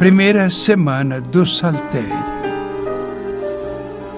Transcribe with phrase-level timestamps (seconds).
[0.00, 2.24] primeira semana do Saltério.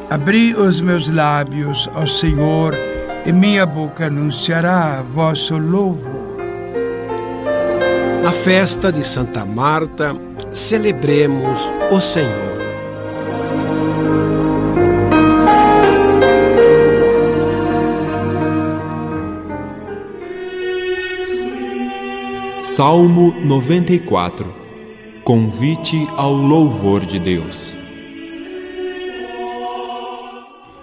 [0.08, 2.73] Abri os meus lábios ao Senhor
[3.26, 6.39] e minha boca anunciará vosso louvor.
[8.23, 10.14] Na festa de Santa Marta,
[10.53, 12.62] celebremos o Senhor.
[22.61, 24.62] Salmo 94
[25.25, 27.76] Convite ao louvor de Deus.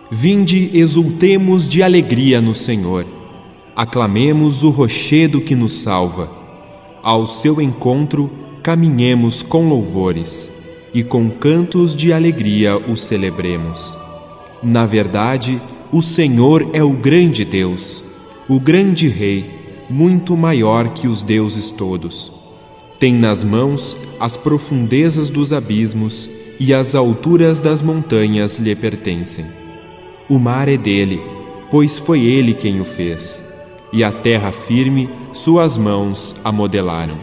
[0.09, 3.05] Vinde, exultemos de alegria no Senhor.
[3.75, 6.31] Aclamemos o rochedo que nos salva.
[7.03, 8.31] Ao seu encontro,
[8.63, 10.49] caminhemos com louvores
[10.93, 13.93] e com cantos de alegria o celebremos.
[14.63, 15.61] Na verdade,
[15.91, 18.01] o Senhor é o grande Deus,
[18.47, 22.38] o grande Rei, muito maior que os deuses todos
[22.99, 29.45] tem nas mãos as profundezas dos abismos e as alturas das montanhas lhe pertencem.
[30.29, 31.21] O mar é dele,
[31.71, 33.41] pois foi ele quem o fez,
[33.93, 37.17] e a terra firme suas mãos a modelaram.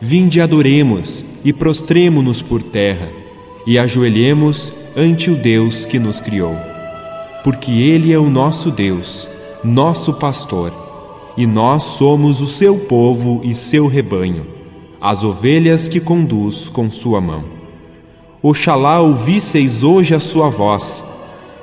[0.00, 3.10] Vinde adoremos e prostremo-nos por terra,
[3.66, 6.56] e ajoelhemos ante o Deus que nos criou.
[7.44, 9.28] Porque ele é o nosso Deus,
[9.62, 10.72] nosso pastor,
[11.36, 14.59] e nós somos o seu povo e seu rebanho
[15.00, 17.44] as ovelhas que conduz com sua mão.
[18.42, 21.04] Oxalá ouvisseis hoje a sua voz.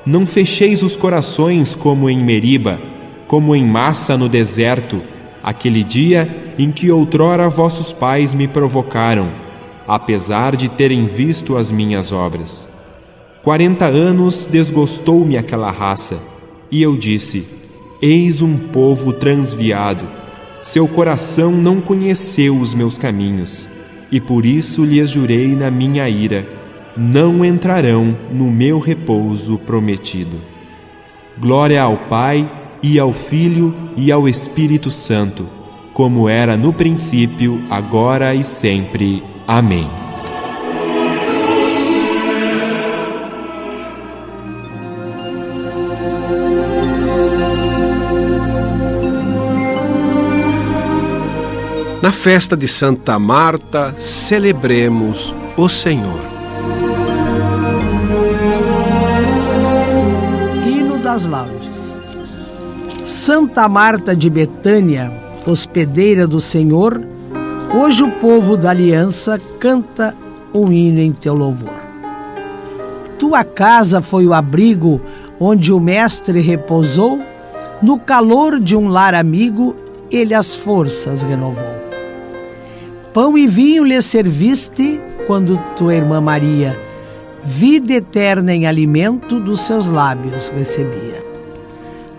[0.05, 2.79] Não fecheis os corações como em Meriba,
[3.27, 5.01] como em massa no deserto,
[5.43, 9.31] aquele dia em que outrora vossos pais me provocaram,
[9.87, 12.67] apesar de terem visto as minhas obras.
[13.43, 16.17] Quarenta anos desgostou-me aquela raça,
[16.71, 17.45] e eu disse:
[18.01, 20.07] Eis um povo transviado
[20.67, 23.69] seu coração não conheceu os meus caminhos,
[24.11, 26.45] e por isso lhes jurei na minha ira:
[26.97, 30.41] não entrarão no meu repouso prometido.
[31.39, 32.51] Glória ao Pai,
[32.83, 35.47] e ao Filho, e ao Espírito Santo,
[35.93, 39.23] como era no princípio, agora e sempre.
[39.47, 40.06] Amém.
[51.99, 56.19] Na festa de Santa Marta, celebremos o Senhor.
[60.63, 61.97] Hino das Laudes.
[63.03, 65.11] Santa Marta de Betânia,
[65.43, 67.03] hospedeira do Senhor,
[67.73, 70.13] hoje o povo da aliança canta
[70.53, 71.79] um hino em teu louvor.
[73.17, 75.01] Tua casa foi o abrigo
[75.39, 77.19] onde o Mestre repousou,
[77.81, 79.75] no calor de um lar amigo,
[80.11, 81.76] ele as forças renovou.
[83.13, 86.79] Pão e vinho lhe serviste quando tua irmã Maria,
[87.43, 91.25] vida eterna em alimento dos seus lábios recebia.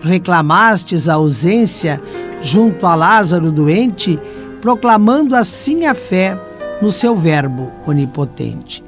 [0.01, 2.01] Reclamastes a ausência
[2.41, 4.19] junto a Lázaro doente,
[4.61, 6.37] proclamando assim a fé
[6.81, 8.83] no seu Verbo onipotente.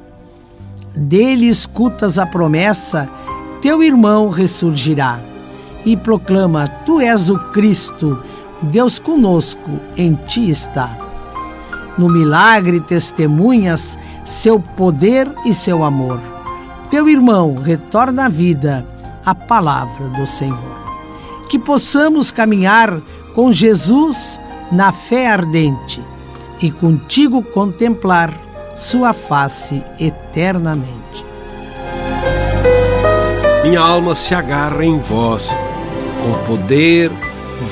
[0.95, 3.09] Dele escutas a promessa,
[3.61, 5.19] teu irmão ressurgirá,
[5.85, 8.22] e proclama: Tu és o Cristo,
[8.61, 11.10] Deus conosco, em ti está
[11.97, 16.19] no milagre testemunhas seu poder e seu amor.
[16.90, 18.85] Teu irmão retorna à vida
[19.25, 20.81] a palavra do Senhor.
[21.50, 23.00] Que possamos caminhar
[23.34, 24.40] com Jesus
[24.72, 26.02] na fé ardente
[26.62, 28.34] e contigo contemplar
[28.75, 31.25] sua face eternamente.
[33.63, 35.50] Minha alma se agarra em vós,
[36.22, 37.12] com poder,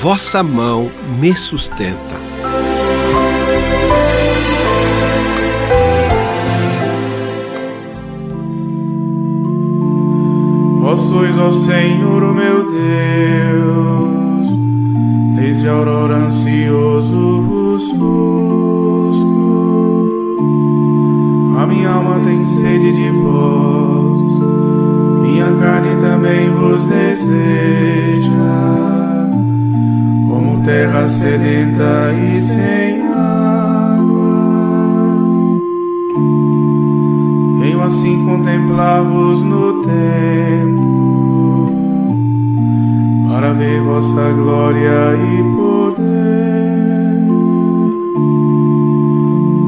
[0.00, 2.19] vossa mão me sustenta.
[11.20, 14.48] Sois, ó Senhor, meu Deus,
[15.36, 19.28] desde a aurora ansioso vos busco.
[21.58, 24.32] A minha alma tem sede de vós,
[25.20, 28.30] minha carne também vos deseja,
[30.26, 34.40] como terra sedenta e sem água.
[37.60, 40.79] Venho assim contemplar-vos no tempo
[44.00, 46.00] vossa glória e poder.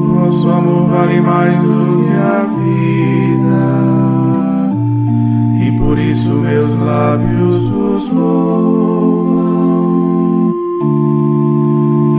[0.07, 3.65] Vosso amor vale mais do que a vida,
[5.63, 9.33] e por isso meus lábios vos louvam.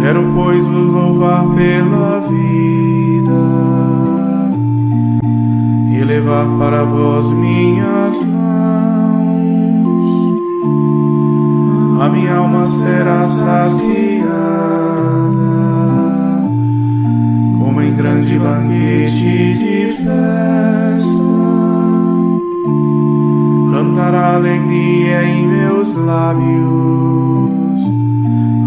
[0.03, 2.45] Quero, pois, vos louvar pela vida
[6.05, 8.34] levar para vós minhas mãos.
[12.01, 14.25] A minha alma será saciada,
[17.59, 20.15] como em grande banquete de festa.
[23.73, 27.81] Cantará alegria em meus lábios,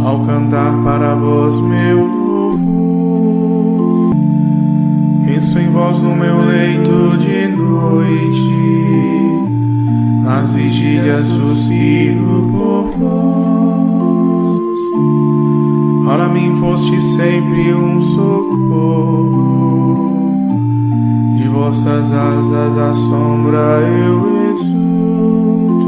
[0.06, 2.18] ao cantar para vós meu
[5.38, 8.97] penso em vós no meu leito de noite,
[10.28, 14.60] nas vigílias suspiro por vós.
[16.06, 19.38] Para mim foste sempre um socorro,
[21.38, 25.88] de vossas asas a sombra eu exulto.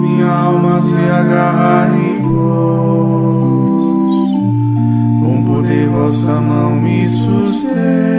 [0.00, 2.72] Minha alma se agarra em vós
[5.44, 8.11] poder vossa mão me sustenta.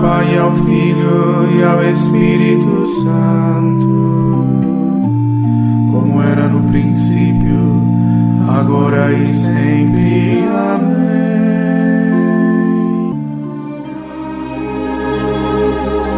[0.00, 4.46] Pai, ao Filho e ao Espírito Santo,
[5.90, 7.82] como era no princípio,
[8.48, 10.44] agora e sempre.
[10.48, 11.08] Amém.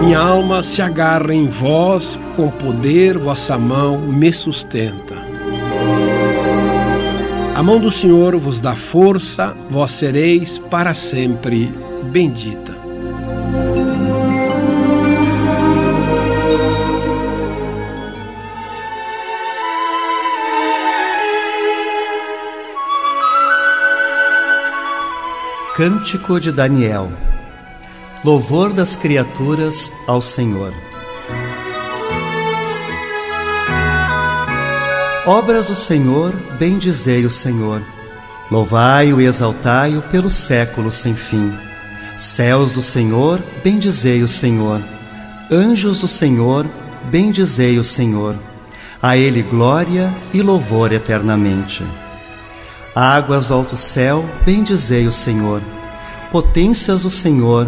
[0.02, 5.14] Minha alma se agarra em vós, com poder vossa mão me sustenta.
[7.54, 11.70] A mão do Senhor vos dá força, vós sereis para sempre
[12.10, 12.79] bendita.
[25.80, 27.10] Cântico de Daniel
[28.22, 30.74] Louvor das criaturas ao Senhor.
[35.24, 37.80] Obras do Senhor, bendizei o Senhor.
[38.50, 41.50] Louvai-o e exaltai-o pelo século sem fim.
[42.14, 44.82] Céus do Senhor, bendizei o Senhor.
[45.50, 46.66] Anjos do Senhor,
[47.04, 48.36] bendizei o Senhor.
[49.00, 51.82] A Ele glória e louvor eternamente.
[52.94, 55.60] Águas do alto céu, bendizei o Senhor.
[56.31, 57.66] Potências do Senhor,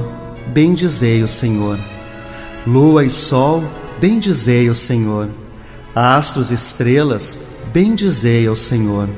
[0.48, 1.78] bendizei o Senhor.
[2.66, 3.62] Lua e sol,
[4.00, 5.28] bendizei o Senhor
[5.94, 7.36] astros e estrelas,
[7.72, 9.08] bendizei ao Senhor.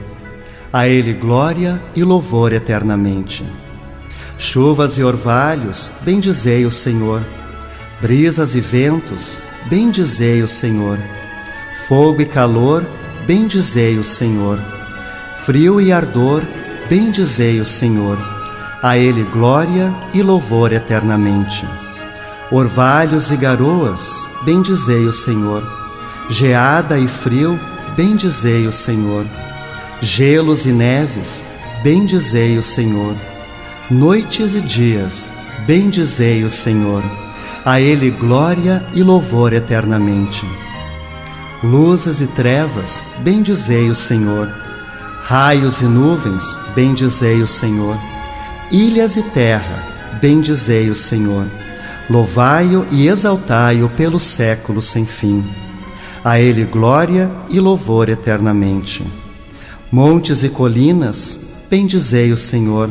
[0.73, 3.45] A Ele glória e louvor eternamente.
[4.37, 7.23] Chuvas e orvalhos, bendizei o Senhor.
[8.01, 10.99] Brisas e ventos, bendizei o Senhor.
[11.87, 12.85] Fogo e calor,
[13.25, 14.59] bendizei o Senhor.
[15.45, 16.43] Frio e ardor,
[16.89, 18.19] bendizei o Senhor.
[18.83, 21.67] A Ele glória e louvor eternamente.
[22.51, 25.85] Orvalhos e garoas, bendizei o Senhor
[26.29, 27.59] geada e frio,
[27.97, 29.25] bendizei o Senhor.
[30.01, 31.45] Gelos e neves,
[31.83, 33.15] bendizei o Senhor.
[33.91, 35.31] Noites e dias,
[35.67, 37.03] bendizei o Senhor.
[37.65, 40.47] A Ele glória e louvor eternamente.
[41.63, 44.64] Luzes e trevas, bendizei o Senhor.
[45.27, 47.97] Raios e nuvens, bendizei o Senhor.
[48.71, 49.83] Ilhas e terra,
[50.21, 51.47] bendizei o Senhor.
[52.11, 55.43] Louvai-o e exaltai-o pelo século sem fim.
[56.23, 59.03] A Ele glória e louvor eternamente.
[59.91, 62.91] Montes e colinas, bendizei o Senhor.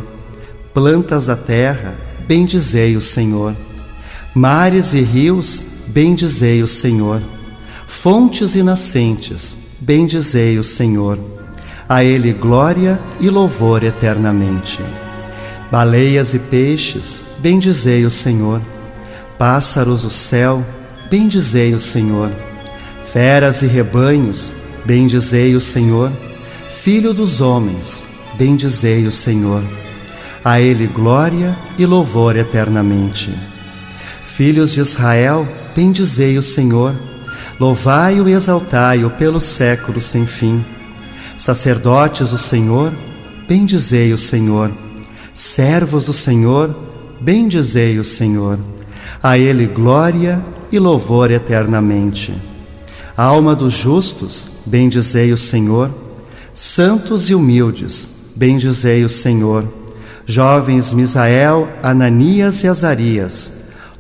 [0.74, 1.94] Plantas da terra,
[2.28, 3.54] bendizei o Senhor.
[4.34, 7.22] Mares e rios, bendizei o Senhor.
[7.86, 11.43] Fontes e nascentes, bendizei o Senhor.
[11.88, 14.80] A Ele glória e louvor eternamente.
[15.70, 18.62] Baleias e peixes, bendizei o Senhor.
[19.38, 20.64] Pássaros do céu,
[21.10, 22.30] bendizei o Senhor.
[23.06, 24.54] Feras e rebanhos,
[24.86, 26.12] bendizei o Senhor.
[26.72, 28.04] Filho dos homens,
[28.36, 29.64] bendizei o Senhor.
[30.44, 33.34] A Ele glória e louvor eternamente.
[34.24, 36.94] Filhos de Israel, bendizei o Senhor.
[37.60, 40.64] Louvai-o e exaltai-o pelo século sem fim.
[41.38, 42.92] Sacerdotes do Senhor,
[43.48, 44.72] bendizei o Senhor.
[45.34, 46.74] Servos do Senhor,
[47.20, 48.60] bendizei o Senhor.
[49.22, 52.34] A Ele glória e louvor eternamente.
[53.16, 55.90] Alma dos justos, bendizei o Senhor.
[56.54, 59.64] Santos e humildes, bendizei o Senhor.
[60.26, 63.52] Jovens Misael, Ananias e Azarias,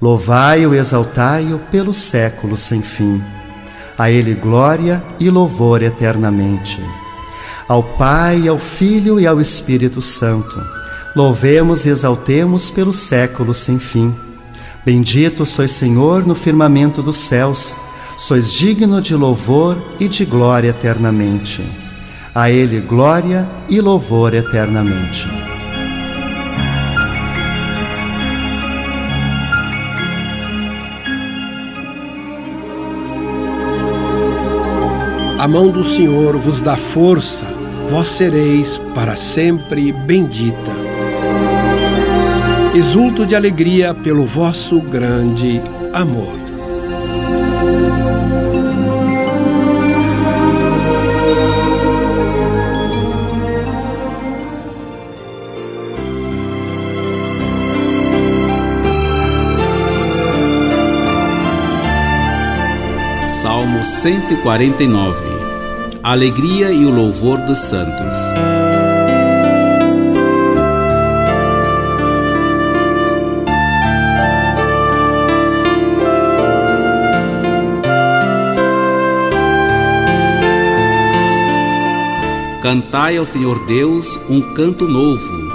[0.01, 3.21] louvai-o e exaltai-o pelo século sem fim.
[3.97, 6.81] A ele glória e louvor eternamente.
[7.67, 10.61] Ao Pai, ao Filho e ao Espírito Santo,
[11.15, 14.13] louvemos e exaltemos pelo século sem fim.
[14.85, 17.75] Bendito sois Senhor no firmamento dos céus
[18.17, 21.63] sois digno de louvor e de glória eternamente.
[22.33, 25.42] A Ele glória e louvor eternamente.
[35.43, 37.45] A mão do Senhor vos dá força,
[37.89, 40.71] vós sereis para sempre bendita.
[42.73, 46.31] Exulto de alegria pelo vosso grande amor.
[63.27, 65.32] Salmo 149
[66.03, 68.17] A alegria e o louvor dos santos.
[82.61, 85.53] Cantai ao Senhor Deus um canto novo,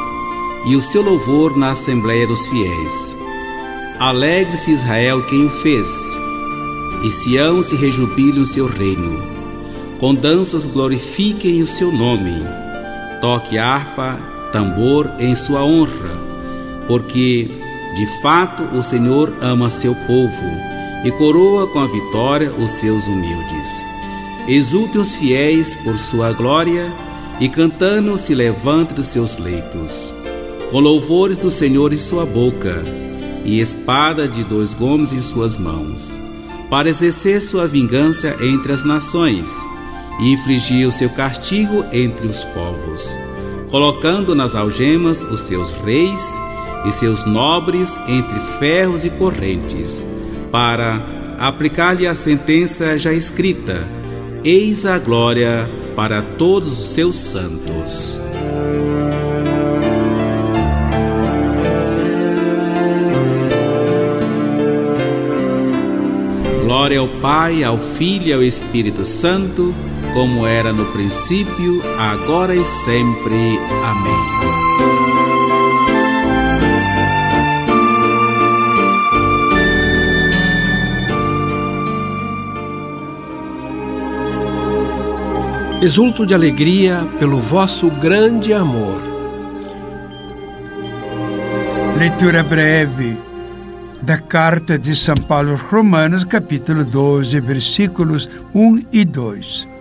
[0.66, 3.14] e o seu louvor na Assembleia dos Fiéis.
[3.98, 5.90] Alegre-se Israel quem o fez
[7.02, 9.27] e Sião se rejubile o seu reino.
[10.00, 12.40] Com danças glorifiquem o seu nome.
[13.20, 14.16] Toque harpa,
[14.52, 16.16] tambor em sua honra,
[16.86, 17.50] porque
[17.96, 20.46] de fato o Senhor ama seu povo
[21.04, 23.84] e coroa com a vitória os seus humildes.
[24.46, 26.92] Exultem os fiéis por sua glória
[27.40, 30.14] e cantando se levante dos seus leitos.
[30.70, 32.84] Com louvores do Senhor em sua boca
[33.44, 36.16] e espada de dois gumes em suas mãos
[36.70, 39.50] para exercer sua vingança entre as nações
[40.18, 43.16] e infligir o seu castigo entre os povos,
[43.70, 46.34] colocando nas algemas os seus reis
[46.86, 50.04] e seus nobres entre ferros e correntes,
[50.50, 51.04] para
[51.38, 53.86] aplicar-lhe a sentença já escrita:
[54.44, 58.20] Eis a glória para todos os seus santos.
[66.62, 69.74] Glória ao Pai, ao Filho e ao Espírito Santo,
[70.12, 73.58] como era no princípio, agora e sempre.
[73.84, 74.38] Amém.
[85.80, 89.00] Exulto de alegria pelo vosso grande amor.
[91.96, 93.16] Leitura breve
[94.02, 99.77] da carta de São Paulo aos Romanos, capítulo 12, versículos 1 e 2.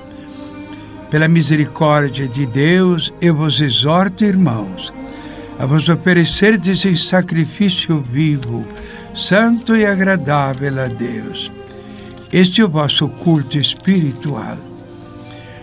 [1.09, 4.93] Pela misericórdia de Deus, eu vos exorto, irmãos,
[5.57, 8.67] a vos oferecerdes em sacrifício vivo,
[9.15, 11.51] santo e agradável a Deus.
[12.31, 14.57] Este é o vosso culto espiritual.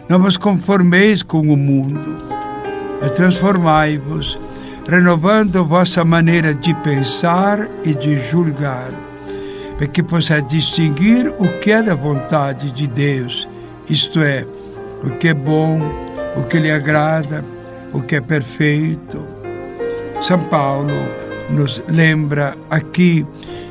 [0.08, 2.18] Não vos conformeis com o mundo,
[3.00, 4.38] mas transformai-vos
[4.88, 8.92] renovando vossa maneira de pensar e de julgar,
[9.76, 13.48] para que possa distinguir o que é da vontade de Deus,
[13.88, 14.46] isto é,
[15.04, 15.80] o que é bom,
[16.36, 17.44] o que lhe agrada,
[17.92, 19.26] o que é perfeito.
[20.20, 20.94] São Paulo
[21.50, 23.26] nos lembra aqui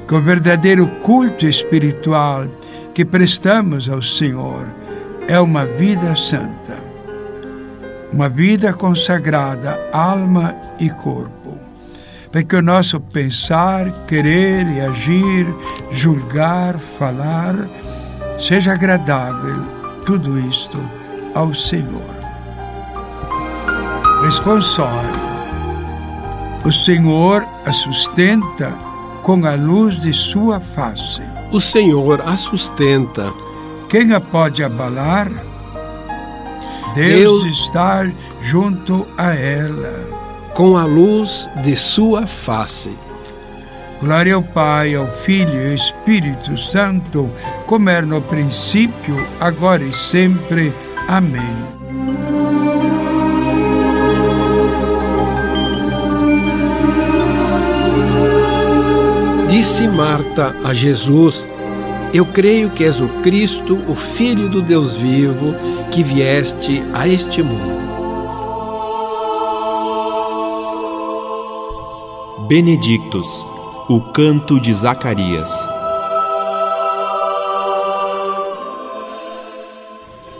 [0.07, 2.45] que o verdadeiro culto espiritual
[2.93, 4.67] que prestamos ao Senhor
[5.27, 6.83] é uma vida santa
[8.13, 11.57] uma vida consagrada, alma e corpo,
[12.31, 15.47] para que o nosso pensar, querer e agir,
[15.89, 17.55] julgar, falar,
[18.37, 19.63] seja agradável,
[20.05, 20.77] tudo isto
[21.33, 22.13] ao Senhor.
[24.23, 25.23] Responsório.
[26.65, 28.73] O Senhor a sustenta
[29.21, 31.21] com a luz de sua face.
[31.51, 33.33] O Senhor a sustenta.
[33.89, 35.29] Quem a pode abalar?
[36.95, 38.09] Deus, Deus está
[38.41, 40.23] junto a ela.
[40.53, 42.95] Com a luz de sua face.
[43.99, 47.29] Glória ao Pai, ao Filho e ao Espírito Santo,
[47.65, 50.73] como era no princípio, agora e sempre.
[51.07, 51.73] Amém.
[59.47, 61.47] Disse Marta a Jesus:
[62.13, 65.53] Eu creio que és o Cristo, o Filho do Deus vivo
[65.91, 67.83] que vieste a este mundo.
[72.47, 73.27] Benedictus,
[73.87, 75.72] o canto de Zacarias.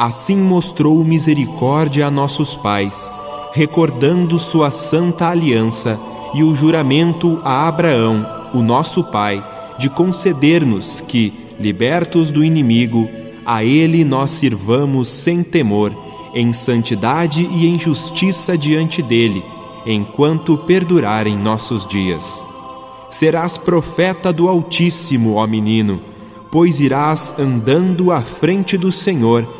[0.00, 3.12] assim mostrou misericórdia a nossos pais,
[3.52, 6.00] recordando sua santa aliança
[6.32, 9.44] e o juramento a Abraão, o nosso pai,
[9.78, 13.10] de conceder-nos que, libertos do inimigo,
[13.44, 15.94] a ele nós sirvamos sem temor,
[16.32, 19.44] em santidade e em justiça diante dele,
[19.84, 22.42] enquanto perdurarem nossos dias.
[23.10, 26.00] Serás profeta do Altíssimo, ó menino,
[26.50, 29.59] pois irás andando à frente do Senhor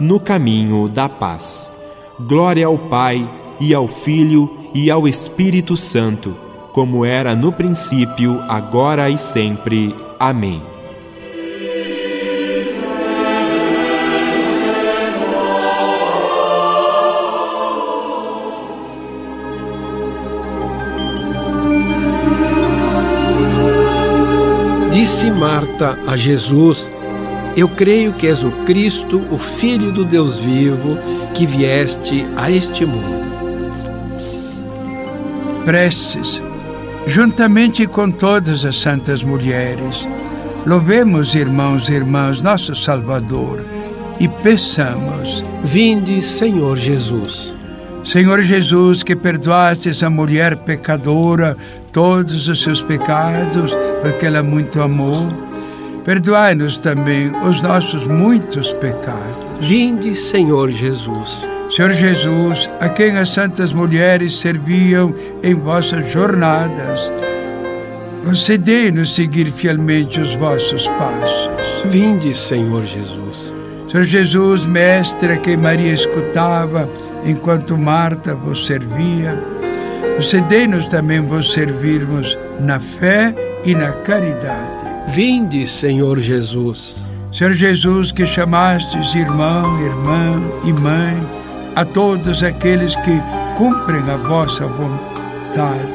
[0.00, 1.70] no caminho da paz.
[2.18, 3.28] Glória ao Pai,
[3.60, 6.34] e ao Filho, e ao Espírito Santo,
[6.72, 9.94] como era no princípio, agora e sempre.
[10.18, 10.62] Amém.
[24.90, 26.90] Disse Marta a Jesus:
[27.56, 30.96] Eu creio que és o Cristo, o Filho do Deus vivo,
[31.34, 33.20] que vieste a este mundo.
[35.64, 36.40] Preces,
[37.06, 40.08] juntamente com todas as santas mulheres,
[40.66, 43.64] louvemos, irmãos e irmãs, nosso Salvador
[44.20, 47.54] e peçamos: Vinde, Senhor Jesus.
[48.04, 51.56] Senhor Jesus, que perdoaste essa mulher pecadora
[51.92, 55.28] todos os seus pecados, porque ela muito amou,
[56.04, 59.46] perdoai-nos também os nossos muitos pecados.
[59.60, 61.46] Vinde, Senhor Jesus.
[61.70, 67.12] Senhor Jesus, a quem as santas mulheres serviam em vossas jornadas,
[68.24, 71.50] concedei-nos seguir fielmente os vossos passos.
[71.84, 73.54] Vinde, Senhor Jesus.
[73.90, 76.88] Senhor Jesus, mestre a quem Maria escutava,
[77.24, 79.38] enquanto Marta vos servia,
[80.16, 83.34] concedei-nos também vos servirmos na fé
[83.64, 84.79] e na caridade.
[85.12, 86.94] Vinde, Senhor Jesus.
[87.32, 91.28] Senhor Jesus, que chamastes irmão, irmã e mãe
[91.74, 93.20] a todos aqueles que
[93.56, 95.94] cumprem a vossa vontade,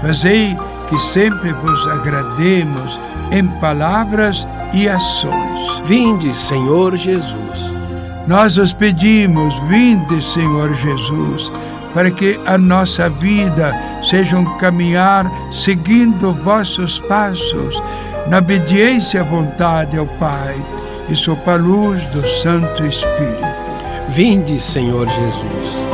[0.00, 0.56] fazei
[0.88, 2.98] que sempre vos agrademos
[3.30, 5.86] em palavras e ações.
[5.86, 7.74] Vinde, Senhor Jesus.
[8.26, 11.52] Nós os pedimos, vinde, Senhor Jesus,
[11.92, 13.74] para que a nossa vida
[14.08, 17.82] seja um caminhar seguindo vossos passos,
[18.28, 20.56] na obediência à vontade ao Pai
[21.08, 23.62] e sob a luz do Santo Espírito.
[24.08, 25.86] Vinde, Senhor Jesus.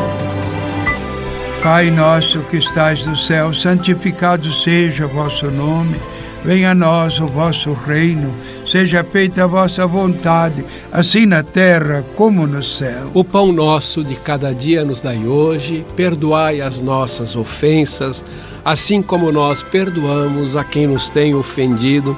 [1.62, 6.00] Pai nosso que estais no céu, santificado seja o vosso nome.
[6.44, 8.32] Venha a nós o vosso reino,
[8.64, 13.10] seja feita a vossa vontade, assim na terra como no céu.
[13.12, 18.24] O pão nosso de cada dia nos dai hoje, perdoai as nossas ofensas,
[18.64, 22.16] assim como nós perdoamos a quem nos tem ofendido,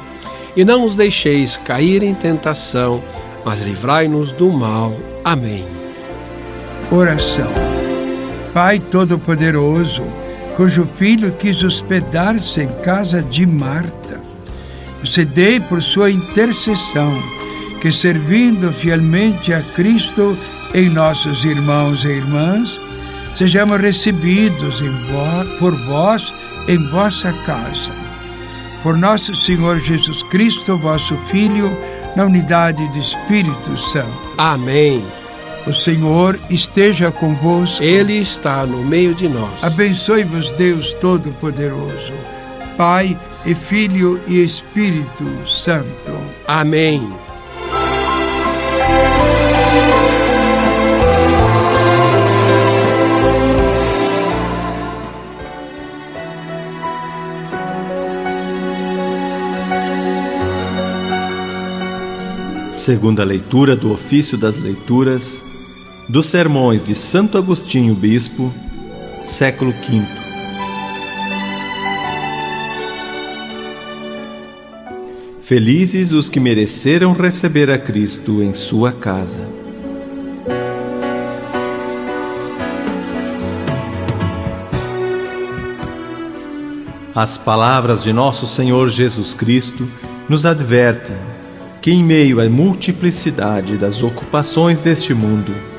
[0.54, 3.02] e não os deixeis cair em tentação,
[3.44, 4.94] mas livrai-nos do mal.
[5.24, 5.64] Amém.
[6.90, 7.52] Oração.
[8.52, 10.02] Pai Todo-Poderoso,
[10.60, 14.20] cujo filho quis hospedar-se em casa de Marta.
[15.00, 17.18] Concedei por sua intercessão
[17.80, 20.36] que, servindo fielmente a Cristo
[20.74, 22.78] em nossos irmãos e irmãs,
[23.34, 24.82] sejamos recebidos
[25.58, 26.30] por vós
[26.68, 27.90] em vossa casa.
[28.82, 31.74] Por nosso Senhor Jesus Cristo, vosso Filho,
[32.14, 34.34] na unidade do Espírito Santo.
[34.36, 35.02] Amém.
[35.70, 37.80] O Senhor esteja convosco.
[37.80, 39.62] Ele está no meio de nós.
[39.62, 42.12] Abençoe-vos, Deus Todo-Poderoso,
[42.76, 46.12] Pai e Filho e Espírito Santo.
[46.48, 47.08] Amém.
[62.72, 65.48] Segunda leitura do ofício das leituras
[66.10, 68.52] dos sermões de Santo Agostinho Bispo,
[69.24, 70.02] século V.
[75.40, 79.48] Felizes os que mereceram receber a Cristo em sua casa.
[87.14, 89.88] As palavras de nosso Senhor Jesus Cristo
[90.28, 91.16] nos advertem
[91.80, 95.69] que, em meio à multiplicidade das ocupações deste mundo,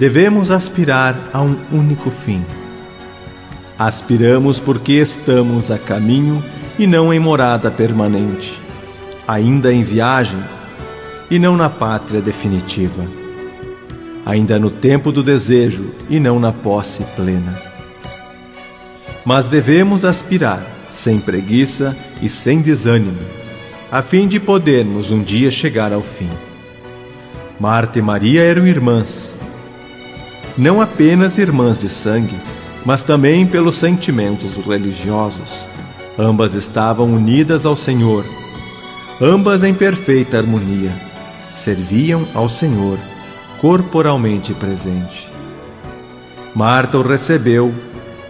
[0.00, 2.42] devemos aspirar a um único fim.
[3.78, 6.42] Aspiramos porque estamos a caminho
[6.78, 8.58] e não em morada permanente,
[9.28, 10.42] ainda em viagem
[11.30, 13.04] e não na pátria definitiva,
[14.24, 17.60] ainda no tempo do desejo e não na posse plena.
[19.22, 23.20] Mas devemos aspirar, sem preguiça e sem desânimo,
[23.92, 26.30] a fim de podermos um dia chegar ao fim.
[27.60, 29.38] Marta e Maria eram irmãs,
[30.60, 32.36] não apenas irmãs de sangue,
[32.84, 35.66] mas também pelos sentimentos religiosos.
[36.18, 38.26] Ambas estavam unidas ao Senhor,
[39.18, 40.94] ambas em perfeita harmonia,
[41.54, 42.98] serviam ao Senhor,
[43.58, 45.30] corporalmente presente.
[46.54, 47.72] Marta o recebeu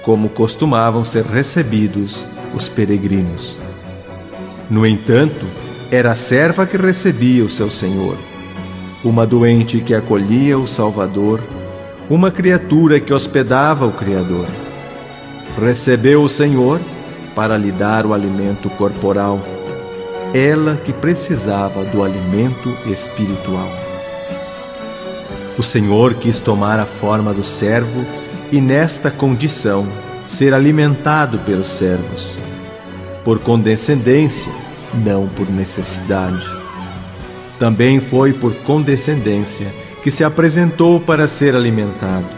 [0.05, 3.59] como costumavam ser recebidos os peregrinos.
[4.71, 5.47] No entanto,
[5.91, 8.17] era a serva que recebia o seu Senhor,
[9.03, 11.41] uma doente que acolhia o Salvador
[12.11, 14.47] uma criatura que hospedava o Criador.
[15.57, 16.81] Recebeu o Senhor
[17.37, 19.41] para lhe dar o alimento corporal,
[20.35, 23.71] ela que precisava do alimento espiritual.
[25.57, 28.05] O Senhor quis tomar a forma do servo
[28.51, 29.87] e, nesta condição,
[30.27, 32.37] ser alimentado pelos servos,
[33.25, 34.53] por condescendência,
[34.93, 36.45] não por necessidade.
[37.57, 42.29] Também foi por condescendência que se apresentou para ser alimentado,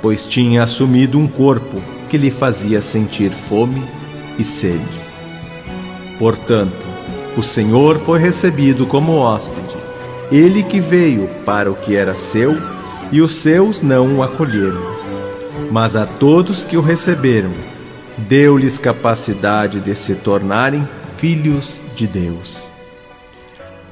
[0.00, 3.82] pois tinha assumido um corpo que lhe fazia sentir fome
[4.38, 4.80] e sede.
[6.18, 6.86] Portanto,
[7.36, 9.76] o Senhor foi recebido como hóspede,
[10.32, 12.56] ele que veio para o que era seu,
[13.12, 14.80] e os seus não o acolheram.
[15.70, 17.52] Mas a todos que o receberam,
[18.16, 22.68] deu-lhes capacidade de se tornarem filhos de Deus.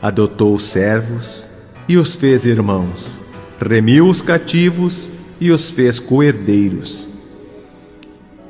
[0.00, 1.47] Adotou servos,
[1.88, 3.22] e os fez irmãos,
[3.58, 5.08] remiu os cativos
[5.40, 7.08] e os fez coerdeiros.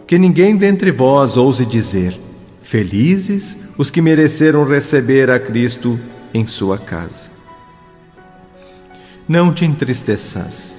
[0.06, 2.18] Que ninguém dentre vós ouse dizer:
[2.60, 5.98] Felizes os que mereceram receber a Cristo
[6.34, 7.30] em sua casa.
[9.28, 10.76] Não te entristeças,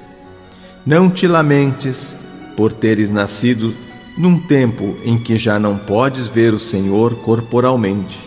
[0.85, 2.13] não te lamentes
[2.57, 3.73] por teres nascido
[4.17, 8.19] num tempo em que já não podes ver o Senhor corporalmente.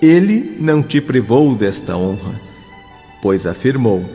[0.00, 2.49] Ele não te privou desta honra
[3.22, 4.08] pois afirmou: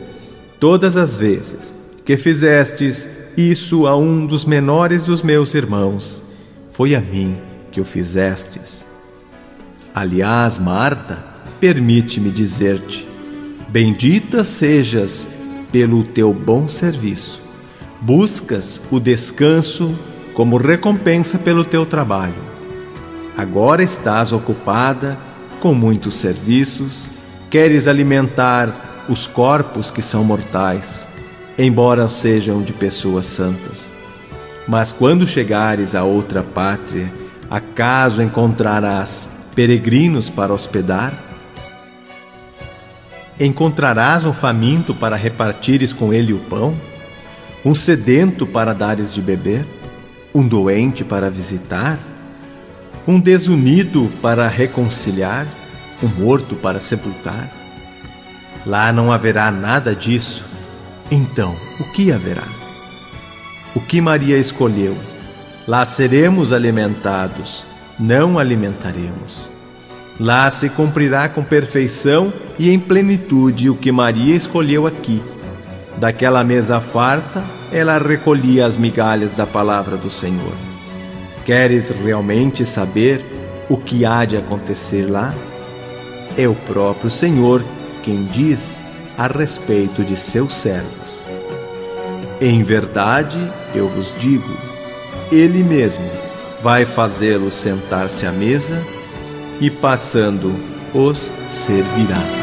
[0.58, 6.22] Todas as vezes que fizestes isso a um dos menores dos meus irmãos,
[6.70, 7.36] foi a mim
[7.70, 8.84] que o fizestes.
[9.94, 11.18] Aliás, Marta,
[11.60, 13.06] permite-me dizer-te:
[13.68, 15.28] Bendita sejas
[15.70, 17.42] pelo teu bom serviço.
[18.00, 19.94] Buscas o descanso
[20.32, 22.44] como recompensa pelo teu trabalho.
[23.36, 25.18] Agora estás ocupada
[25.60, 27.06] com muitos serviços,
[27.50, 31.06] queres alimentar os corpos que são mortais,
[31.58, 33.92] embora sejam de pessoas santas.
[34.66, 37.12] Mas quando chegares a outra pátria,
[37.48, 41.14] acaso encontrarás peregrinos para hospedar?
[43.38, 46.76] Encontrarás um faminto para repartires com ele o pão?
[47.64, 49.66] Um sedento para dares de beber?
[50.34, 51.98] Um doente para visitar?
[53.06, 55.46] Um desunido para reconciliar?
[56.02, 57.65] Um morto para sepultar?
[58.66, 60.44] Lá não haverá nada disso.
[61.08, 62.42] Então, o que haverá?
[63.76, 64.96] O que Maria escolheu?
[65.68, 67.64] Lá seremos alimentados,
[67.98, 69.48] não alimentaremos.
[70.18, 75.22] Lá se cumprirá com perfeição e em plenitude o que Maria escolheu aqui.
[75.98, 80.52] Daquela mesa farta, ela recolhia as migalhas da palavra do Senhor.
[81.44, 83.24] Queres realmente saber
[83.68, 85.34] o que há de acontecer lá?
[86.36, 87.62] É o próprio Senhor
[88.06, 88.78] quem diz
[89.18, 91.26] a respeito de seus servos:
[92.40, 93.36] Em verdade,
[93.74, 94.56] eu vos digo,
[95.30, 96.08] ele mesmo
[96.62, 98.80] vai fazê-los sentar-se à mesa
[99.60, 100.54] e passando
[100.94, 102.35] os servirá.